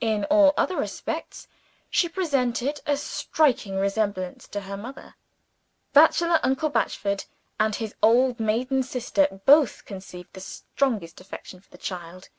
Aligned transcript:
In 0.00 0.24
all 0.30 0.54
other 0.56 0.78
respects, 0.78 1.46
she 1.90 2.08
presented 2.08 2.80
a 2.86 2.96
striking 2.96 3.76
resemblance 3.76 4.48
to 4.48 4.62
her 4.62 4.78
mother. 4.78 5.14
Bachelor 5.92 6.40
uncle 6.42 6.70
Batchford, 6.70 7.26
and 7.60 7.74
his 7.74 7.94
old 8.02 8.40
maiden 8.40 8.82
sister, 8.82 9.42
both 9.44 9.84
conceived 9.84 10.32
the 10.32 10.40
strongest 10.40 11.20
affection 11.20 11.60
for 11.60 11.68
the 11.68 11.76
child. 11.76 12.30